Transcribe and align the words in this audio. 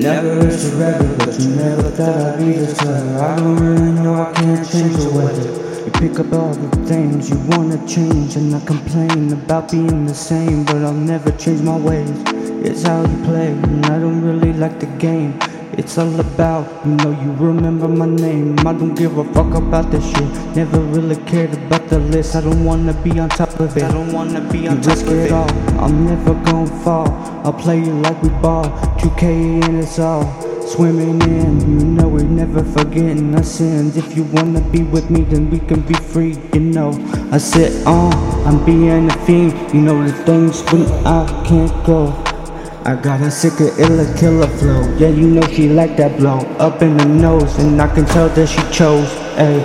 Never 0.00 0.48
is 0.48 0.70
forever, 0.70 1.14
but 1.18 1.38
you 1.38 1.50
never 1.56 1.82
thought 1.90 2.16
I'd 2.16 2.38
be 2.38 2.52
this 2.52 2.80
way. 2.80 3.16
I 3.20 3.36
don't 3.36 3.56
really 3.56 3.92
know 3.92 4.14
I 4.14 4.32
can't 4.32 4.66
change 4.66 4.96
the 4.96 5.10
weather. 5.10 5.84
You 5.84 5.92
pick 5.92 6.18
up 6.18 6.32
all 6.32 6.54
the 6.54 6.74
things 6.86 7.28
you 7.28 7.36
wanna 7.50 7.76
change, 7.86 8.34
and 8.36 8.56
I 8.56 8.60
complain 8.60 9.30
about 9.30 9.70
being 9.70 10.06
the 10.06 10.14
same, 10.14 10.64
but 10.64 10.76
I'll 10.76 10.94
never 10.94 11.30
change 11.32 11.60
my 11.60 11.76
ways. 11.76 12.10
It's 12.64 12.84
how 12.84 13.02
you 13.02 13.24
play, 13.24 13.48
and 13.48 13.84
I 13.84 13.98
don't 13.98 14.22
really 14.22 14.54
like 14.54 14.80
the 14.80 14.86
game. 14.96 15.38
It's 15.76 15.98
all 15.98 16.18
about, 16.18 16.66
you 16.86 16.92
know, 16.92 17.10
you 17.10 17.32
remember 17.32 17.86
my 17.86 18.06
name. 18.06 18.58
I 18.60 18.72
don't 18.72 18.94
give 18.94 19.18
a 19.18 19.24
fuck 19.34 19.52
about 19.52 19.90
this 19.90 20.04
shit. 20.12 20.56
Never 20.56 20.80
really 20.80 21.16
cared 21.24 21.52
about 21.52 21.86
the 21.90 21.98
list. 21.98 22.36
I 22.36 22.40
don't 22.40 22.64
wanna 22.64 22.94
be 23.04 23.18
on 23.20 23.28
top 23.28 23.60
of 23.60 23.76
it. 23.76 23.82
I 23.82 23.92
don't 23.92 24.12
wanna 24.14 24.40
be 24.50 24.66
on 24.66 24.76
you 24.76 24.82
top 24.82 24.96
risk 24.96 25.06
of 25.08 25.12
it. 25.12 25.30
all. 25.30 25.50
I'm 25.78 26.06
never 26.06 26.32
gonna 26.32 26.66
fall. 26.84 27.29
I'll 27.44 27.52
play 27.52 27.80
it 27.80 27.92
like 27.92 28.22
we 28.22 28.28
ball. 28.40 28.64
2K 28.98 29.64
and 29.64 29.78
it's 29.78 29.98
all. 29.98 30.24
Swimming 30.60 31.20
in, 31.22 31.60
you 31.60 31.84
know 31.84 32.06
we're 32.06 32.22
never 32.22 32.62
forgetting 32.62 33.34
our 33.34 33.42
sins. 33.42 33.96
If 33.96 34.16
you 34.16 34.24
wanna 34.24 34.60
be 34.60 34.82
with 34.82 35.10
me, 35.10 35.22
then 35.22 35.50
we 35.50 35.58
can 35.58 35.80
be 35.80 35.94
free, 35.94 36.38
you 36.54 36.60
know. 36.60 36.92
I 37.32 37.38
sit 37.38 37.86
on, 37.86 38.12
I'm 38.46 38.64
being 38.64 39.10
a 39.10 39.26
fiend. 39.26 39.52
You 39.74 39.80
know 39.80 40.04
the 40.04 40.12
things 40.24 40.62
when 40.70 40.86
I 41.06 41.26
can't 41.44 41.72
go. 41.84 42.12
I 42.84 42.94
got 42.94 43.20
a 43.20 43.30
sick 43.30 43.58
of 43.60 43.78
illa 43.78 44.06
killer 44.16 44.46
flow. 44.46 44.82
Yeah, 44.96 45.08
you 45.08 45.28
know 45.28 45.46
she 45.48 45.68
like 45.68 45.96
that 45.96 46.16
blow 46.18 46.38
up 46.58 46.82
in 46.82 46.96
the 46.96 47.04
nose, 47.04 47.58
and 47.58 47.80
I 47.80 47.92
can 47.94 48.04
tell 48.06 48.28
that 48.28 48.46
she 48.46 48.62
chose. 48.72 49.08
Ayy, 49.36 49.60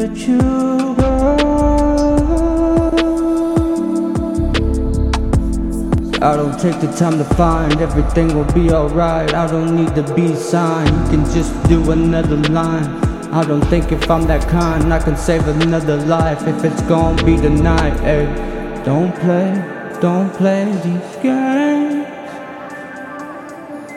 Let 0.00 0.16
you 0.16 0.38
go. 0.38 1.36
I 6.22 6.36
don't 6.36 6.58
take 6.58 6.80
the 6.80 6.90
time 6.96 7.18
to 7.18 7.24
find 7.34 7.78
everything 7.82 8.34
will 8.34 8.50
be 8.54 8.70
alright. 8.70 9.34
I 9.34 9.46
don't 9.46 9.76
need 9.76 9.94
to 9.96 10.14
be 10.14 10.34
signed. 10.34 10.88
You 10.88 11.18
can 11.18 11.24
just 11.34 11.52
do 11.68 11.90
another 11.90 12.38
line. 12.48 12.86
I 13.30 13.44
don't 13.44 13.60
think 13.66 13.92
if 13.92 14.10
I'm 14.10 14.26
that 14.28 14.48
kind, 14.48 14.90
I 14.90 15.00
can 15.00 15.18
save 15.18 15.46
another 15.46 15.98
life 15.98 16.46
if 16.46 16.64
it's 16.64 16.80
gonna 16.88 17.22
be 17.22 17.36
tonight. 17.36 18.00
Ay, 18.00 18.24
don't 18.86 19.14
play, 19.16 19.52
don't 20.00 20.32
play 20.32 20.64
these 20.82 21.16
games. 21.22 22.06